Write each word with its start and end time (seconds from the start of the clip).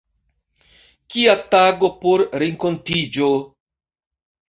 Kia 1.15 1.35
tago 1.53 1.91
por 2.01 2.27
renkontiĝo! 2.47 3.33